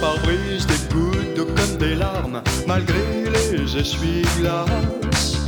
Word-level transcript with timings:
pare-brise 0.00 0.66
des 0.66 0.94
gouttes 0.94 1.54
comme 1.54 1.76
des 1.78 1.94
larmes, 1.94 2.42
malgré 2.66 3.24
les 3.32 3.76
essuie-glaces. 3.76 5.38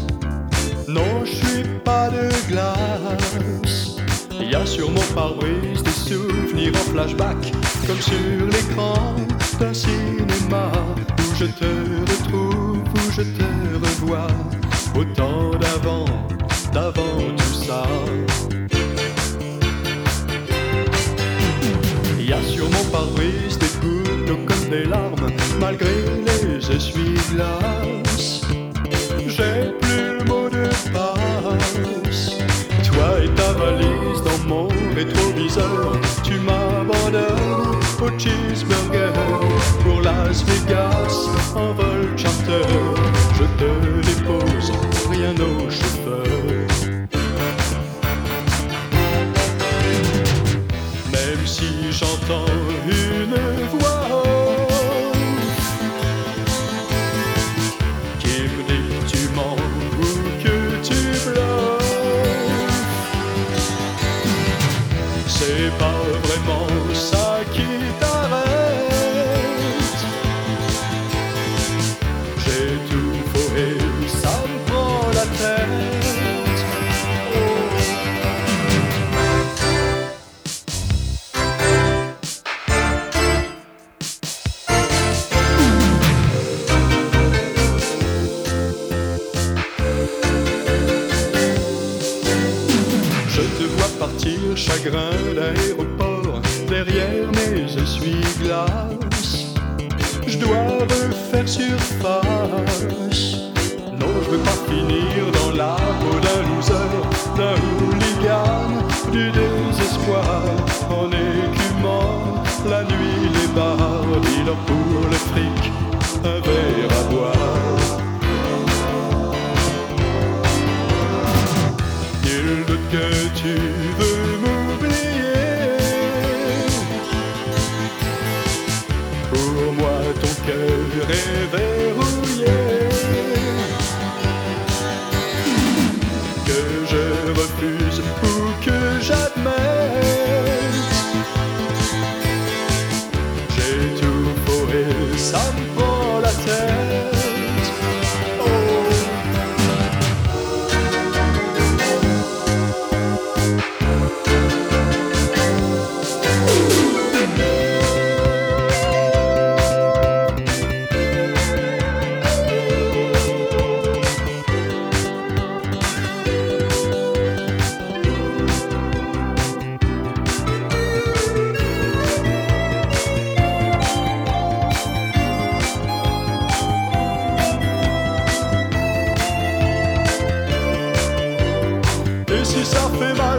Non, 0.88 1.24
je 1.24 1.30
suis 1.30 1.64
pas 1.84 2.08
de 2.10 2.28
glace. 2.48 3.96
Y 4.40 4.54
a 4.54 4.66
sur 4.66 4.90
mon 4.90 5.02
pare-brise 5.14 5.82
des 5.82 5.90
souvenirs 5.90 6.72
en 6.74 6.92
flashback, 6.92 7.52
comme 7.86 8.00
sur 8.00 8.46
l'écran 8.46 9.16
d'un 9.58 9.74
cinéma 9.74 10.70
où 11.18 11.34
je 11.36 11.46
te 11.46 11.70
retrouve, 12.12 12.78
où 12.94 13.12
je 13.12 13.22
te 13.22 13.84
revois, 13.84 14.28
au 14.96 15.04
temps 15.04 15.50
d'avant, 15.58 16.04
d'avant 16.04 16.09
Toi 32.84 33.24
et 33.24 33.28
ta 33.34 33.52
valise 33.52 34.22
dans 34.24 34.48
mon 34.48 34.68
rétroviseur, 34.94 35.92
tu 36.22 36.34
m'abandonnes 36.40 37.78
au 38.02 38.08
cheeseburger 38.18 39.12
pour 39.82 40.00
Las 40.02 40.44
Vegas 40.44 41.28
en 41.54 41.72
vol 41.72 42.16
charter. 42.16 42.66
Je 43.34 43.44
te 43.58 43.89
Je 93.40 93.64
te 93.64 93.64
vois 93.64 93.88
partir, 93.98 94.38
chagrin 94.54 95.16
d'aéroport, 95.34 96.42
derrière 96.68 97.26
mes 97.32 97.64
essuie-glaces. 97.82 99.46
Je 100.26 100.36
dois 100.36 100.66
refaire 100.82 101.48
surface. 101.48 102.84
Non, 103.98 104.12
je 104.24 104.30
veux 104.30 104.42
pas 104.44 104.58
finir 104.68 105.32
dans 105.32 105.56
la 105.56 105.76
peau 106.00 106.18
d'un 106.20 106.42
loser, 106.50 106.90
d'un 107.38 107.56
hooligan, 107.78 108.68
du 109.10 109.30
désespoir, 109.32 110.42
en 110.90 111.06
écumant 111.08 112.42
la 112.68 112.82
nuit 112.84 113.30
les 113.32 113.48
bars, 113.54 114.20
dealer 114.20 114.56
pour 114.66 115.08
le 115.10 115.16
fric, 115.16 115.72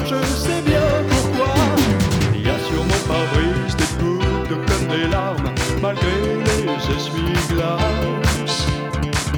je 0.05 0.23
sais 0.25 0.61
bien 0.61 0.81
pourquoi. 1.09 1.53
Il 2.33 2.45
y 2.45 2.49
a 2.49 2.59
sur 2.59 2.83
mon 2.83 3.01
pare-brise 3.07 3.75
des 3.75 4.03
gouttes 4.03 4.65
comme 4.67 4.87
des 4.87 5.07
larmes, 5.07 5.53
malgré 5.81 6.15
les 6.45 6.95
essuie-glaces. 6.95 8.67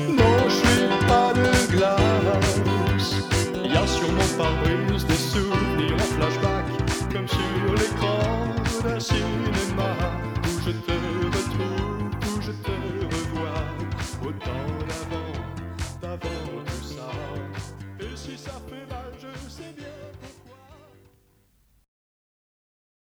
Non, 0.10 0.36
je 0.48 0.56
suis 0.56 0.88
pas 1.08 1.34
de 1.34 1.48
glace. 1.72 3.22
Il 3.64 3.72
y 3.72 3.78
a 3.78 3.88
sur 3.88 4.12
mon 4.12 4.28
pare-brise 4.38 5.06
des 5.06 5.16
souvenirs 5.16 5.96
en 5.96 6.10
flashback, 6.16 6.66
comme 7.12 7.28
sur 7.28 7.74
l'écran 7.78 8.22
d'un 8.84 9.00
cinéma 9.00 9.92
où 10.44 10.60
je 10.66 10.72
te 10.72 10.96
retrouve, 11.36 12.12
où 12.28 12.42
je 12.42 12.52
te 12.52 12.76
revois, 13.14 13.64
autant 14.22 14.66
d'avant, 14.88 15.32
d'avant 16.02 16.64
tout 16.66 16.84
ça. 16.84 17.10
Et 18.00 18.16
si 18.16 18.38
ça 18.38 18.52
fait 18.68 18.86
mal, 18.90 19.12
je 19.20 19.50
sais 19.50 19.74
bien. 19.78 19.88